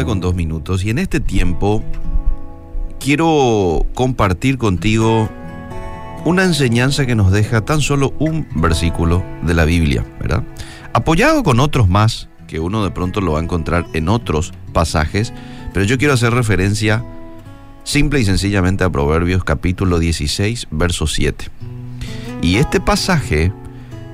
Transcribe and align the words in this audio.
9 0.00 0.08
con 0.08 0.20
2 0.20 0.34
minutos 0.34 0.84
y 0.84 0.90
en 0.90 0.98
este 0.98 1.20
tiempo 1.20 1.82
quiero 2.98 3.84
compartir 3.94 4.56
contigo 4.56 5.28
una 6.24 6.44
enseñanza 6.44 7.04
que 7.04 7.14
nos 7.14 7.30
deja 7.32 7.62
tan 7.66 7.82
solo 7.82 8.14
un 8.18 8.46
versículo 8.54 9.22
de 9.42 9.52
la 9.52 9.66
Biblia, 9.66 10.06
¿verdad? 10.18 10.42
Apoyado 10.94 11.42
con 11.42 11.60
otros 11.60 11.88
más, 11.88 12.30
que 12.46 12.60
uno 12.60 12.82
de 12.82 12.90
pronto 12.90 13.20
lo 13.20 13.32
va 13.32 13.40
a 13.40 13.42
encontrar 13.42 13.86
en 13.92 14.08
otros 14.08 14.54
pasajes, 14.72 15.34
pero 15.74 15.84
yo 15.84 15.98
quiero 15.98 16.14
hacer 16.14 16.32
referencia 16.32 17.04
simple 17.84 18.20
y 18.20 18.24
sencillamente 18.24 18.84
a 18.84 18.90
Proverbios 18.90 19.44
capítulo 19.44 19.98
16, 19.98 20.68
verso 20.70 21.06
7. 21.06 21.46
Y 22.40 22.56
este 22.56 22.80
pasaje 22.80 23.52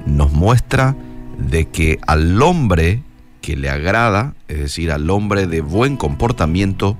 nos 0.04 0.32
muestra 0.32 0.96
de 1.38 1.66
que 1.66 2.00
al 2.08 2.42
hombre 2.42 3.04
que 3.46 3.54
le 3.56 3.70
agrada, 3.70 4.34
es 4.48 4.58
decir, 4.58 4.90
al 4.90 5.08
hombre 5.08 5.46
de 5.46 5.60
buen 5.60 5.96
comportamiento, 5.96 6.96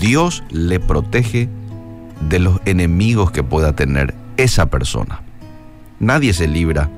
Dios 0.00 0.44
le 0.50 0.78
protege 0.80 1.48
de 2.28 2.40
los 2.40 2.60
enemigos 2.66 3.30
que 3.30 3.42
pueda 3.42 3.74
tener 3.74 4.14
esa 4.36 4.66
persona. 4.68 5.22
Nadie 5.98 6.34
se 6.34 6.46
libra 6.46 6.90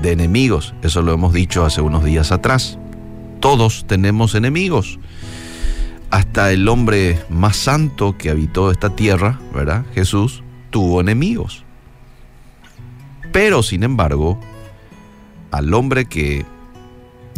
de 0.00 0.12
enemigos, 0.12 0.72
eso 0.80 1.02
lo 1.02 1.12
hemos 1.12 1.34
dicho 1.34 1.66
hace 1.66 1.82
unos 1.82 2.04
días 2.04 2.32
atrás. 2.32 2.78
Todos 3.40 3.84
tenemos 3.86 4.34
enemigos. 4.34 4.98
Hasta 6.10 6.52
el 6.52 6.66
hombre 6.68 7.20
más 7.28 7.58
santo 7.58 8.16
que 8.16 8.30
habitó 8.30 8.70
esta 8.70 8.96
tierra, 8.96 9.38
¿verdad? 9.52 9.84
Jesús, 9.94 10.42
tuvo 10.70 11.02
enemigos. 11.02 11.64
Pero, 13.30 13.62
sin 13.62 13.82
embargo, 13.82 14.40
al 15.50 15.74
hombre 15.74 16.06
que 16.06 16.46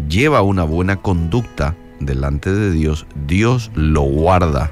lleva 0.09 0.43
una 0.43 0.65
buena 0.65 0.97
conducta 0.97 1.77
delante 2.01 2.53
de 2.53 2.71
Dios, 2.71 3.07
Dios 3.27 3.71
lo 3.75 4.03
guarda 4.03 4.71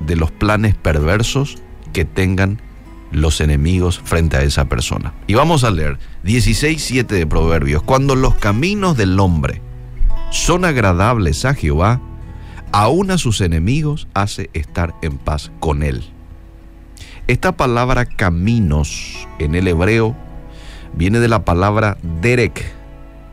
de 0.00 0.16
los 0.16 0.30
planes 0.30 0.74
perversos 0.74 1.58
que 1.92 2.04
tengan 2.04 2.60
los 3.12 3.40
enemigos 3.40 4.00
frente 4.02 4.36
a 4.36 4.42
esa 4.42 4.64
persona. 4.66 5.14
Y 5.26 5.34
vamos 5.34 5.64
a 5.64 5.70
leer 5.70 5.98
16.7 6.24 7.06
de 7.06 7.26
Proverbios. 7.26 7.82
Cuando 7.82 8.16
los 8.16 8.34
caminos 8.34 8.96
del 8.96 9.18
hombre 9.20 9.60
son 10.30 10.64
agradables 10.64 11.44
a 11.44 11.54
Jehová, 11.54 12.00
aún 12.72 13.10
a 13.12 13.18
sus 13.18 13.40
enemigos 13.40 14.08
hace 14.14 14.50
estar 14.52 14.94
en 15.02 15.16
paz 15.16 15.52
con 15.60 15.82
él. 15.82 16.04
Esta 17.28 17.52
palabra 17.52 18.04
caminos 18.04 19.28
en 19.38 19.54
el 19.54 19.68
hebreo 19.68 20.16
viene 20.92 21.20
de 21.20 21.28
la 21.28 21.44
palabra 21.44 21.96
derek, 22.20 22.74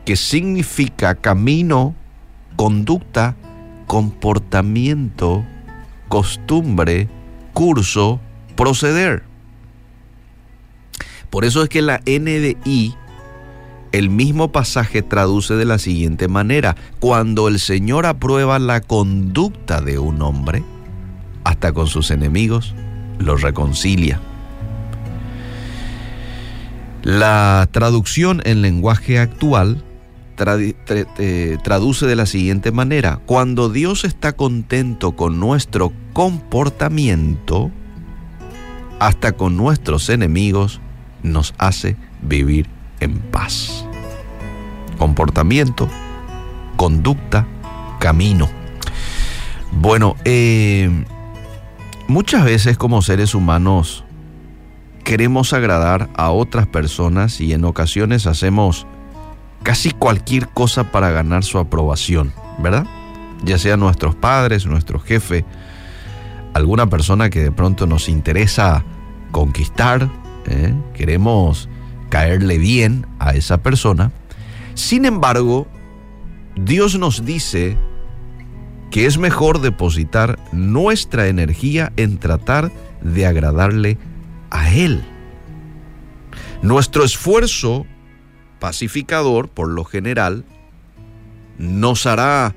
que 0.04 0.16
significa 0.16 1.14
camino, 1.14 1.94
conducta, 2.56 3.36
comportamiento, 3.86 5.44
costumbre, 6.08 7.08
curso, 7.52 8.20
proceder. 8.56 9.22
Por 11.30 11.44
eso 11.44 11.62
es 11.62 11.68
que 11.68 11.82
la 11.82 12.00
NDI, 12.04 12.94
el 13.92 14.10
mismo 14.10 14.52
pasaje 14.52 15.02
traduce 15.02 15.54
de 15.54 15.64
la 15.64 15.78
siguiente 15.78 16.28
manera, 16.28 16.76
cuando 17.00 17.48
el 17.48 17.58
Señor 17.58 18.06
aprueba 18.06 18.58
la 18.58 18.80
conducta 18.80 19.80
de 19.80 19.98
un 19.98 20.20
hombre, 20.22 20.62
hasta 21.44 21.72
con 21.72 21.86
sus 21.86 22.10
enemigos, 22.10 22.74
los 23.18 23.42
reconcilia. 23.42 24.20
La 27.02 27.68
traducción 27.72 28.42
en 28.44 28.62
lenguaje 28.62 29.18
actual 29.18 29.82
traduce 30.34 32.06
de 32.06 32.16
la 32.16 32.26
siguiente 32.26 32.72
manera, 32.72 33.20
cuando 33.26 33.68
Dios 33.68 34.04
está 34.04 34.32
contento 34.32 35.12
con 35.12 35.40
nuestro 35.40 35.92
comportamiento, 36.12 37.70
hasta 38.98 39.32
con 39.32 39.56
nuestros 39.56 40.08
enemigos, 40.08 40.80
nos 41.22 41.54
hace 41.58 41.96
vivir 42.22 42.68
en 43.00 43.18
paz. 43.18 43.84
Comportamiento, 44.98 45.88
conducta, 46.76 47.46
camino. 47.98 48.48
Bueno, 49.72 50.16
eh, 50.24 51.04
muchas 52.08 52.44
veces 52.44 52.76
como 52.78 53.02
seres 53.02 53.34
humanos 53.34 54.04
queremos 55.02 55.52
agradar 55.52 56.08
a 56.14 56.30
otras 56.30 56.66
personas 56.66 57.40
y 57.40 57.52
en 57.52 57.64
ocasiones 57.64 58.26
hacemos 58.26 58.86
casi 59.62 59.90
cualquier 59.90 60.48
cosa 60.48 60.90
para 60.90 61.10
ganar 61.10 61.44
su 61.44 61.58
aprobación, 61.58 62.32
¿verdad? 62.58 62.86
Ya 63.44 63.58
sea 63.58 63.76
nuestros 63.76 64.14
padres, 64.14 64.66
nuestro 64.66 64.98
jefe, 64.98 65.44
alguna 66.54 66.88
persona 66.88 67.30
que 67.30 67.42
de 67.42 67.52
pronto 67.52 67.86
nos 67.86 68.08
interesa 68.08 68.84
conquistar, 69.30 70.08
¿eh? 70.46 70.74
queremos 70.94 71.68
caerle 72.08 72.58
bien 72.58 73.06
a 73.18 73.32
esa 73.32 73.62
persona. 73.62 74.12
Sin 74.74 75.04
embargo, 75.04 75.66
Dios 76.56 76.98
nos 76.98 77.24
dice 77.24 77.76
que 78.90 79.06
es 79.06 79.16
mejor 79.16 79.60
depositar 79.60 80.38
nuestra 80.52 81.28
energía 81.28 81.92
en 81.96 82.18
tratar 82.18 82.70
de 83.00 83.26
agradarle 83.26 83.96
a 84.50 84.70
Él. 84.74 85.02
Nuestro 86.60 87.02
esfuerzo 87.02 87.86
pacificador, 88.62 89.48
por 89.48 89.68
lo 89.68 89.82
general, 89.82 90.44
nos 91.58 92.06
hará 92.06 92.54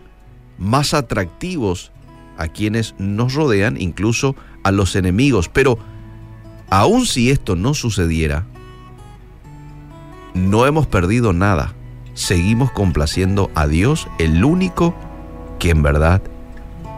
más 0.59 0.93
atractivos 0.93 1.91
a 2.38 2.47
quienes 2.47 2.93
nos 2.99 3.33
rodean, 3.33 3.81
incluso 3.81 4.35
a 4.61 4.69
los 4.69 4.95
enemigos. 4.95 5.49
Pero 5.49 5.79
aun 6.69 7.07
si 7.07 7.31
esto 7.31 7.55
no 7.55 7.73
sucediera, 7.73 8.45
no 10.35 10.67
hemos 10.67 10.85
perdido 10.85 11.33
nada. 11.33 11.73
Seguimos 12.13 12.71
complaciendo 12.71 13.49
a 13.55 13.65
Dios, 13.65 14.07
el 14.19 14.45
único 14.45 14.94
que 15.57 15.71
en 15.71 15.81
verdad 15.81 16.21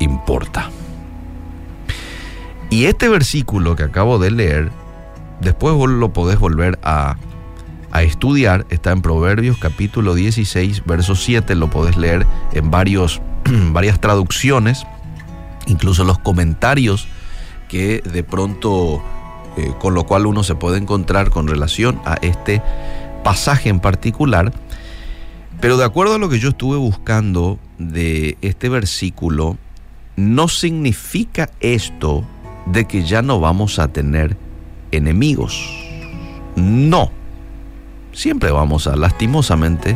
importa. 0.02 0.70
Y 2.70 2.88
este 2.88 3.08
versículo 3.08 3.78
que 3.78 3.84
acabo 3.84 4.20
de 4.20 4.32
leer 4.32 4.72
Después 5.40 5.76
vos 5.76 5.90
lo 5.90 6.14
podés 6.14 6.40
volver 6.40 6.80
a, 6.82 7.16
estudiar, 8.04 8.66
está 8.70 8.92
en 8.92 9.02
Proverbios 9.02 9.58
capítulo 9.58 10.16
16, 10.16 10.84
verso 10.86 11.16
7, 11.16 11.56
lo 11.56 11.70
podés 11.70 11.98
leer 11.98 12.26
en 12.54 12.72
varios, 12.72 13.22
varias 13.72 14.00
traducciones, 14.00 14.86
incluso 15.68 16.04
los 16.04 16.20
comentarios 16.20 17.08
que 17.68 18.02
de 18.02 18.24
pronto, 18.24 19.02
eh, 19.58 19.74
con 19.80 19.94
lo 19.94 20.06
cual 20.06 20.26
uno 20.26 20.44
se 20.44 20.56
puede 20.56 20.78
encontrar 20.78 21.30
con 21.30 21.48
relación 21.48 22.00
a 22.06 22.16
este 22.22 22.62
pasaje 23.24 23.70
en 23.70 23.80
particular. 23.80 24.54
Pero 25.60 25.78
de 25.78 25.86
acuerdo 25.86 26.16
a 26.16 26.18
lo 26.18 26.30
que 26.30 26.40
yo 26.40 26.50
estuve 26.50 26.78
buscando 26.78 27.60
de 27.78 28.38
este 28.42 28.70
versículo, 28.70 29.58
no 30.16 30.48
significa 30.48 31.50
esto 31.60 32.24
de 32.66 32.86
que 32.86 33.04
ya 33.04 33.22
no 33.22 33.40
vamos 33.40 33.80
a 33.80 33.88
tener 33.88 34.38
enemigos. 34.92 35.70
No. 36.56 37.12
Siempre 38.18 38.50
vamos 38.50 38.88
a, 38.88 38.96
lastimosamente, 38.96 39.96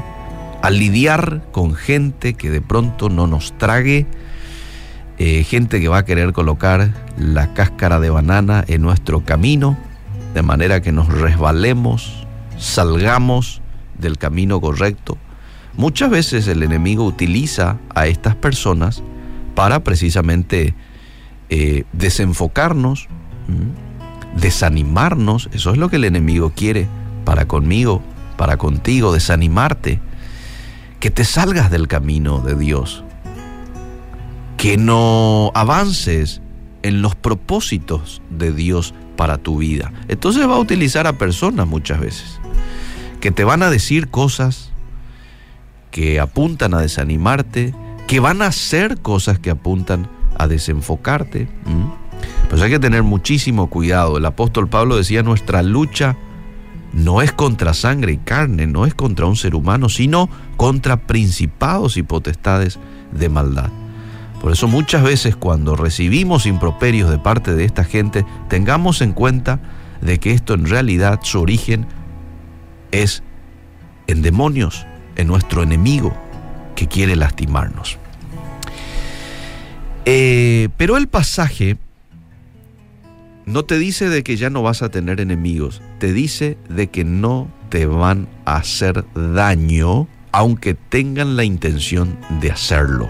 a 0.62 0.70
lidiar 0.70 1.42
con 1.52 1.74
gente 1.74 2.36
que 2.36 2.52
de 2.52 2.62
pronto 2.62 3.10
no 3.10 3.26
nos 3.26 3.58
trague, 3.58 4.06
eh, 5.18 5.44
gente 5.44 5.82
que 5.82 5.88
va 5.88 5.98
a 5.98 6.06
querer 6.06 6.32
colocar 6.32 6.94
la 7.18 7.56
cáscara 7.56 8.00
de 8.00 8.12
banana 8.12 8.64
en 8.68 8.84
nuestro 8.84 9.26
camino, 9.26 9.76
de 10.36 10.44
manera 10.44 10.84
que 10.84 10.92
nos 10.92 11.08
resbalemos, 11.08 12.28
salgamos 12.60 13.64
del 13.98 14.20
camino 14.20 14.62
correcto. 14.62 15.18
Muchas 15.74 16.12
veces 16.12 16.48
el 16.48 16.62
enemigo 16.62 17.04
utiliza 17.04 17.80
a 17.96 18.06
estas 18.06 18.36
personas 18.36 19.02
para 19.56 19.84
precisamente 19.84 20.76
eh, 21.50 21.86
desenfocarnos 21.92 23.08
desanimarnos, 24.36 25.50
eso 25.54 25.72
es 25.72 25.78
lo 25.78 25.90
que 25.90 25.96
el 25.96 26.06
enemigo 26.06 26.54
quiere 26.56 26.88
para 27.26 27.48
conmigo, 27.48 28.02
para 28.42 28.58
contigo, 28.58 29.14
desanimarte, 29.14 30.00
que 31.00 31.12
te 31.12 31.26
salgas 31.26 31.70
del 31.70 31.88
camino 31.88 32.40
de 32.40 32.56
Dios, 32.56 33.04
que 34.58 34.78
no 34.78 35.52
avances 35.54 36.42
en 36.82 37.04
los 37.04 37.14
propósitos 37.14 38.20
de 38.32 38.52
Dios 38.52 38.96
para 39.16 39.38
tu 39.38 39.60
vida. 39.60 39.94
Entonces 40.08 40.50
va 40.50 40.56
a 40.56 40.60
utilizar 40.60 41.06
a 41.06 41.20
personas 41.20 41.68
muchas 41.68 42.00
veces 42.00 42.40
que 43.20 43.30
te 43.30 43.44
van 43.44 43.62
a 43.62 43.70
decir 43.70 44.08
cosas 44.08 44.72
que 45.92 46.20
apuntan 46.20 46.74
a 46.74 46.82
desanimarte, 46.82 47.76
que 48.08 48.20
van 48.20 48.42
a 48.42 48.48
hacer 48.48 49.02
cosas 49.02 49.38
que 49.38 49.52
apuntan 49.52 50.10
a 50.40 50.48
desenfocarte. 50.48 51.48
Pues 52.50 52.60
hay 52.60 52.72
que 52.72 52.80
tener 52.80 53.04
muchísimo 53.04 53.70
cuidado. 53.70 54.18
El 54.18 54.26
apóstol 54.26 54.68
Pablo 54.68 54.98
decía, 54.98 55.22
nuestra 55.22 55.62
lucha 55.62 56.18
no 56.94 57.22
es 57.22 57.32
contra 57.32 57.74
sangre 57.74 58.14
y 58.14 58.18
carne, 58.18 58.68
no 58.68 58.86
es 58.86 58.94
contra 58.94 59.26
un 59.26 59.36
ser 59.36 59.56
humano, 59.56 59.90
sino 59.90 60.30
contra 60.58 61.08
principados 61.08 61.98
y 61.98 62.04
potestades 62.04 62.80
de 63.12 63.30
maldad. 63.30 63.70
Por 64.42 64.52
eso 64.52 64.68
muchas 64.68 65.04
veces 65.04 65.36
cuando 65.36 65.76
recibimos 65.76 66.46
improperios 66.46 67.10
de 67.10 67.20
parte 67.20 67.54
de 67.54 67.64
esta 67.64 67.84
gente, 67.84 68.26
tengamos 68.50 69.02
en 69.02 69.14
cuenta 69.14 69.60
de 70.02 70.20
que 70.20 70.32
esto 70.32 70.56
en 70.56 70.66
realidad 70.66 71.20
su 71.22 71.40
origen 71.40 71.86
es 72.92 73.24
en 74.08 74.22
demonios, 74.22 74.86
en 75.16 75.28
nuestro 75.28 75.62
enemigo 75.64 76.14
que 76.76 76.88
quiere 76.88 77.16
lastimarnos. 77.16 77.98
Eh, 80.06 80.70
pero 80.78 80.98
el 80.98 81.08
pasaje 81.08 81.78
no 83.46 83.64
te 83.64 83.78
dice 83.78 84.10
de 84.10 84.24
que 84.24 84.38
ya 84.38 84.50
no 84.50 84.64
vas 84.64 84.82
a 84.82 84.90
tener 84.90 85.22
enemigos, 85.22 85.82
te 86.02 86.14
dice 86.14 86.58
de 86.68 86.88
que 86.88 87.04
no 87.04 87.48
te 87.70 87.86
van 87.86 88.28
a 88.46 88.56
hacer 88.56 89.06
daño 89.14 90.08
aunque 90.32 90.74
tengan 90.74 91.36
la 91.36 91.44
intención 91.44 92.18
de 92.42 92.50
hacerlo. 92.50 93.08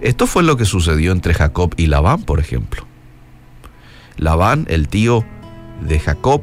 Esto 0.00 0.26
fue 0.26 0.42
lo 0.42 0.56
que 0.56 0.64
sucedió 0.64 1.12
entre 1.12 1.32
Jacob 1.32 1.74
y 1.76 1.86
Labán, 1.86 2.24
por 2.24 2.40
ejemplo. 2.40 2.84
Labán, 4.16 4.66
el 4.68 4.88
tío 4.88 5.24
de 5.86 6.00
Jacob, 6.00 6.42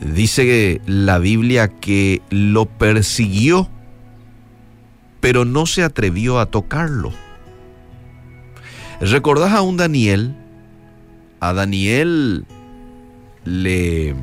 dice 0.00 0.80
la 0.86 1.18
Biblia 1.18 1.68
que 1.68 2.22
lo 2.30 2.64
persiguió, 2.64 3.68
pero 5.20 5.44
no 5.44 5.66
se 5.66 5.82
atrevió 5.82 6.40
a 6.40 6.46
tocarlo. 6.46 7.12
¿Recordás 8.98 9.52
a 9.52 9.60
un 9.60 9.76
Daniel? 9.76 10.34
A 11.40 11.52
Daniel 11.52 12.46
le 13.46 14.14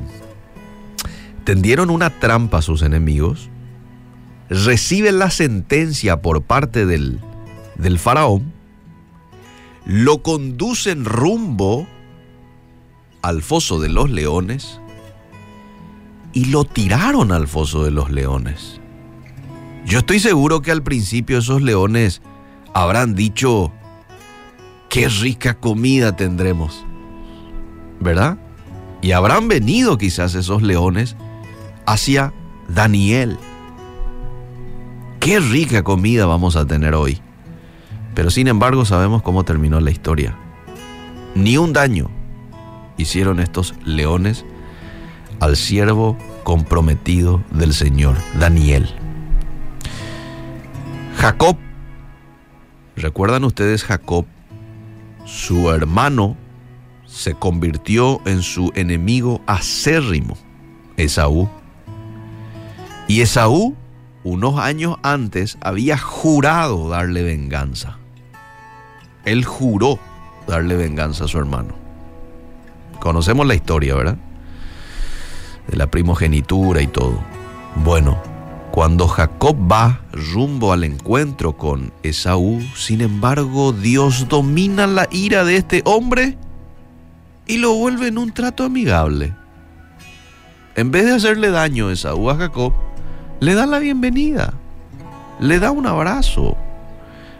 tendieron 1.44 1.90
una 1.90 2.10
trampa 2.10 2.58
a 2.58 2.62
sus 2.62 2.82
enemigos, 2.82 3.50
recibe 4.48 5.10
la 5.12 5.30
sentencia 5.30 6.22
por 6.22 6.42
parte 6.42 6.86
del, 6.86 7.20
del 7.76 7.98
faraón, 7.98 8.52
lo 9.86 10.22
conducen 10.22 11.04
rumbo 11.04 11.86
al 13.22 13.42
foso 13.42 13.80
de 13.80 13.88
los 13.88 14.10
leones 14.10 14.80
y 16.32 16.46
lo 16.46 16.64
tiraron 16.64 17.32
al 17.32 17.48
foso 17.48 17.84
de 17.84 17.90
los 17.90 18.10
leones. 18.10 18.80
Yo 19.86 19.98
estoy 19.98 20.18
seguro 20.18 20.62
que 20.62 20.70
al 20.70 20.82
principio 20.82 21.38
esos 21.38 21.62
leones 21.62 22.22
habrán 22.72 23.14
dicho, 23.14 23.72
qué 24.88 25.08
rica 25.08 25.54
comida 25.54 26.16
tendremos, 26.16 26.84
¿verdad? 28.00 28.38
Y 29.04 29.12
habrán 29.12 29.48
venido 29.48 29.98
quizás 29.98 30.34
esos 30.34 30.62
leones 30.62 31.14
hacia 31.84 32.32
Daniel. 32.68 33.36
Qué 35.20 35.40
rica 35.40 35.82
comida 35.82 36.24
vamos 36.24 36.56
a 36.56 36.64
tener 36.64 36.94
hoy. 36.94 37.20
Pero 38.14 38.30
sin 38.30 38.48
embargo 38.48 38.86
sabemos 38.86 39.20
cómo 39.20 39.44
terminó 39.44 39.78
la 39.80 39.90
historia. 39.90 40.34
Ni 41.34 41.58
un 41.58 41.74
daño 41.74 42.08
hicieron 42.96 43.40
estos 43.40 43.74
leones 43.84 44.46
al 45.38 45.58
siervo 45.58 46.16
comprometido 46.42 47.44
del 47.50 47.74
Señor, 47.74 48.16
Daniel. 48.40 48.88
Jacob, 51.18 51.58
¿recuerdan 52.96 53.44
ustedes 53.44 53.84
Jacob? 53.84 54.24
Su 55.26 55.70
hermano 55.70 56.38
se 57.14 57.34
convirtió 57.34 58.20
en 58.26 58.42
su 58.42 58.72
enemigo 58.74 59.40
acérrimo, 59.46 60.36
Esaú. 60.96 61.48
Y 63.06 63.20
Esaú, 63.20 63.76
unos 64.24 64.58
años 64.58 64.96
antes, 65.02 65.56
había 65.60 65.96
jurado 65.96 66.88
darle 66.88 67.22
venganza. 67.22 67.98
Él 69.24 69.44
juró 69.44 70.00
darle 70.48 70.74
venganza 70.74 71.24
a 71.24 71.28
su 71.28 71.38
hermano. 71.38 71.74
Conocemos 72.98 73.46
la 73.46 73.54
historia, 73.54 73.94
¿verdad? 73.94 74.18
De 75.68 75.76
la 75.76 75.86
primogenitura 75.90 76.82
y 76.82 76.88
todo. 76.88 77.22
Bueno, 77.76 78.20
cuando 78.72 79.06
Jacob 79.06 79.56
va 79.70 80.00
rumbo 80.10 80.72
al 80.72 80.82
encuentro 80.82 81.56
con 81.56 81.92
Esaú, 82.02 82.60
sin 82.74 83.02
embargo, 83.02 83.72
Dios 83.72 84.26
domina 84.28 84.88
la 84.88 85.06
ira 85.12 85.44
de 85.44 85.56
este 85.56 85.82
hombre 85.84 86.38
y 87.46 87.58
lo 87.58 87.74
vuelve 87.74 88.08
en 88.08 88.18
un 88.18 88.32
trato 88.32 88.64
amigable. 88.64 89.34
En 90.76 90.90
vez 90.90 91.04
de 91.04 91.12
hacerle 91.12 91.50
daño 91.50 91.88
a 91.88 91.92
Esaú 91.92 92.30
a 92.30 92.36
Jacob, 92.36 92.72
le 93.40 93.54
da 93.54 93.66
la 93.66 93.78
bienvenida, 93.78 94.54
le 95.40 95.58
da 95.58 95.70
un 95.70 95.86
abrazo, 95.86 96.56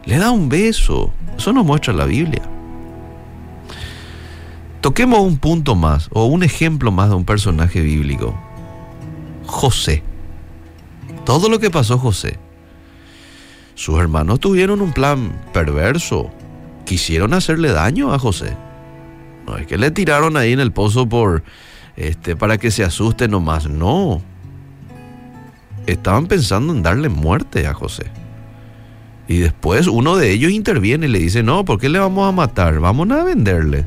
le 0.05 0.19
da 0.19 0.31
un 0.31 0.49
beso. 0.49 1.13
Eso 1.37 1.53
nos 1.53 1.65
muestra 1.65 1.93
la 1.93 2.05
Biblia. 2.05 2.43
Toquemos 4.81 5.21
un 5.21 5.39
punto 5.39 5.75
más 5.75 6.11
o 6.13 6.27
un 6.27 6.43
ejemplo 6.43 6.93
más 6.93 7.09
de 7.09 7.15
un 7.15 7.25
personaje 7.25 7.81
bíblico. 7.81 8.39
José. 9.47 10.03
Todo 11.25 11.49
lo 11.49 11.59
que 11.59 11.71
pasó 11.71 11.99
José. 11.99 12.39
Sus 13.75 13.99
hermanos 13.99 14.41
tuvieron 14.41 14.81
un 14.81 14.93
plan 14.93 15.41
perverso. 15.53 16.31
Quisieron 16.85 17.33
hacerle 17.33 17.73
daño 17.73 18.13
a 18.13 18.19
José. 18.19 18.57
No 19.47 19.57
es 19.57 19.67
que 19.67 19.79
le 19.79 19.91
tiraron 19.91 20.37
ahí 20.37 20.53
en 20.53 20.61
el 20.61 20.73
pozo 20.73 21.09
por 21.09 21.43
este 21.97 22.37
para 22.37 22.59
que 22.59 22.71
se 22.71 22.85
asuste 22.85 23.29
nomás, 23.29 23.69
no. 23.69 24.23
Estaban 25.87 26.27
pensando 26.27 26.73
en 26.73 26.83
darle 26.83 27.09
muerte 27.09 27.67
a 27.67 27.75
José. 27.75 28.07
Y 29.29 29.39
después 29.39 29.87
uno 29.87 30.17
de 30.17 30.31
ellos 30.33 30.53
interviene 30.53 31.07
y 31.07 31.11
le 31.11 31.19
dice, 31.19 31.43
"No, 31.43 31.65
¿por 31.65 31.79
qué 31.79 31.89
le 31.89 31.99
vamos 31.99 32.29
a 32.29 32.33
matar? 32.33 32.81
Vamos 32.81 33.11
a 33.11 33.25
venderle." 33.25 33.87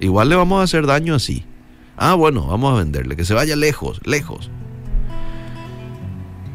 Igual 0.00 0.28
le 0.28 0.36
vamos 0.36 0.60
a 0.60 0.64
hacer 0.64 0.86
daño 0.86 1.14
así. 1.14 1.44
Ah, 1.96 2.14
bueno, 2.14 2.46
vamos 2.46 2.72
a 2.72 2.78
venderle, 2.78 3.14
que 3.16 3.24
se 3.24 3.34
vaya 3.34 3.56
lejos, 3.56 4.00
lejos. 4.04 4.50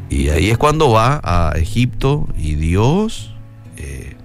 Y 0.08 0.28
ahí 0.28 0.50
es 0.50 0.58
cuando 0.58 0.90
va 0.90 1.20
a 1.22 1.52
Egipto 1.56 2.28
y 2.36 2.54
Dios 2.54 3.34
eh, 3.76 4.16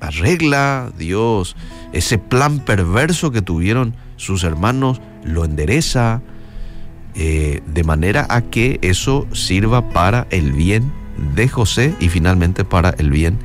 arregla, 0.00 0.92
Dios, 0.96 1.56
ese 1.94 2.18
plan 2.18 2.58
perverso 2.58 3.30
que 3.30 3.40
tuvieron 3.40 3.94
sus 4.16 4.44
hermanos, 4.44 5.00
lo 5.24 5.44
endereza 5.44 6.22
eh, 7.14 7.62
de 7.66 7.84
manera 7.84 8.26
a 8.28 8.42
que 8.42 8.78
eso 8.82 9.26
sirva 9.32 9.90
para 9.90 10.26
el 10.30 10.52
bien 10.52 10.92
de 11.36 11.48
José 11.48 11.94
y 12.00 12.08
finalmente 12.08 12.64
para 12.64 12.90
el 12.90 13.10
bien 13.10 13.38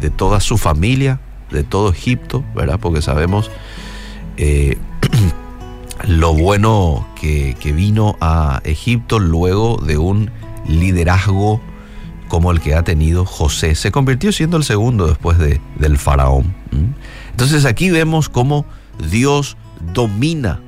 de 0.00 0.10
toda 0.10 0.38
su 0.40 0.58
familia, 0.58 1.20
de 1.50 1.64
todo 1.64 1.90
Egipto, 1.90 2.44
¿verdad? 2.54 2.78
Porque 2.80 3.02
sabemos 3.02 3.50
eh, 4.36 4.78
lo 6.06 6.34
bueno 6.34 7.08
que, 7.20 7.56
vino 7.74 8.16
a 8.20 8.60
Egipto 8.64 9.18
luego 9.18 9.78
de 9.84 9.98
un 9.98 10.30
liderazgo 10.68 11.60
como 12.28 12.52
el 12.52 12.60
que 12.60 12.76
ha 12.76 12.84
tenido 12.84 13.24
José. 13.26 13.74
Se 13.74 13.90
convirtió 13.90 14.30
siendo 14.30 14.56
el 14.56 14.62
segundo 14.62 15.08
después 15.08 15.38
de, 15.38 15.60
del 15.80 15.98
faraón. 15.98 16.54
Entonces 17.30 17.64
aquí 17.64 17.90
vemos 17.90 18.28
cómo 18.28 18.66
Dios 19.10 19.56
domina 19.92 20.60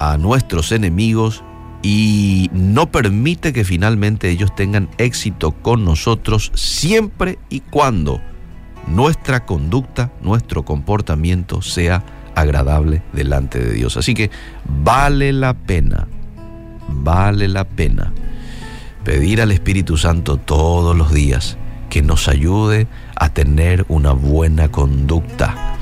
a 0.00 0.16
nuestros 0.18 0.72
enemigos 0.72 1.42
y 1.82 2.50
no 2.52 2.90
permite 2.90 3.52
que 3.52 3.64
finalmente 3.64 4.30
ellos 4.30 4.54
tengan 4.54 4.88
éxito 4.98 5.52
con 5.52 5.84
nosotros 5.84 6.50
siempre 6.54 7.38
y 7.50 7.60
cuando 7.60 8.20
nuestra 8.86 9.44
conducta, 9.44 10.10
nuestro 10.22 10.64
comportamiento 10.64 11.62
sea 11.62 12.02
agradable 12.34 13.02
delante 13.12 13.58
de 13.58 13.72
Dios. 13.72 13.96
Así 13.96 14.14
que 14.14 14.30
vale 14.82 15.32
la 15.32 15.54
pena, 15.54 16.08
vale 16.88 17.48
la 17.48 17.64
pena 17.64 18.12
pedir 19.04 19.42
al 19.42 19.52
Espíritu 19.52 19.96
Santo 19.98 20.38
todos 20.38 20.96
los 20.96 21.12
días 21.12 21.58
que 21.94 22.02
nos 22.02 22.26
ayude 22.26 22.88
a 23.14 23.28
tener 23.28 23.84
una 23.86 24.10
buena 24.10 24.68
conducta, 24.68 25.76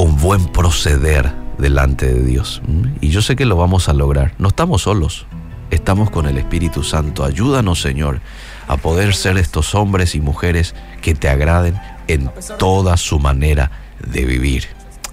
un 0.00 0.16
buen 0.16 0.46
proceder 0.48 1.32
delante 1.58 2.12
de 2.12 2.24
Dios. 2.24 2.60
Y 3.00 3.10
yo 3.10 3.22
sé 3.22 3.36
que 3.36 3.44
lo 3.44 3.54
vamos 3.54 3.88
a 3.88 3.92
lograr. 3.92 4.34
No 4.38 4.48
estamos 4.48 4.82
solos, 4.82 5.26
estamos 5.70 6.10
con 6.10 6.26
el 6.26 6.38
Espíritu 6.38 6.82
Santo. 6.82 7.22
Ayúdanos, 7.22 7.80
Señor, 7.80 8.20
a 8.66 8.78
poder 8.78 9.14
ser 9.14 9.38
estos 9.38 9.76
hombres 9.76 10.16
y 10.16 10.20
mujeres 10.20 10.74
que 11.02 11.14
te 11.14 11.28
agraden 11.28 11.80
en 12.08 12.28
toda 12.58 12.96
su 12.96 13.20
manera 13.20 13.70
de 14.04 14.24
vivir 14.24 14.64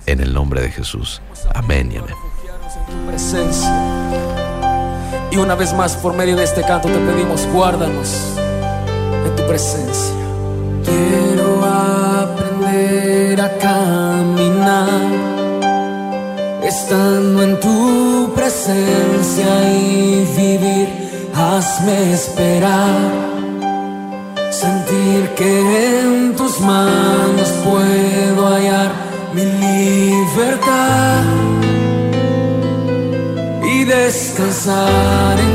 en 0.07 0.21
el 0.21 0.33
nombre 0.33 0.59
de 0.59 0.71
Jesús. 0.71 1.21
Amén 1.53 1.91
y 1.91 1.97
amén. 1.97 2.15
Y 5.29 5.37
una 5.37 5.53
vez 5.53 5.71
más, 5.75 5.97
por 5.97 6.15
medio 6.15 6.35
de 6.35 6.45
este 6.45 6.63
canto, 6.63 6.87
te 6.87 6.97
pedimos, 6.97 7.45
guárdanos 7.53 8.39
presencia. 9.49 10.13
Quiero 10.85 11.47
aprender 12.23 13.41
a 13.41 13.49
caminar, 13.57 15.09
estando 16.63 17.37
en 17.47 17.59
tu 17.59 18.31
presencia 18.35 19.49
y 19.73 20.27
vivir. 20.37 20.87
Hazme 21.33 22.13
esperar 22.13 22.95
sentir 24.51 25.21
que 25.37 25.51
en 26.01 26.35
tus 26.35 26.59
manos 26.59 27.49
puedo 27.65 28.41
hallar 28.53 28.91
mi 29.33 29.45
libertad 29.65 31.23
y 33.73 33.83
descansar 33.85 35.33
en 35.45 35.48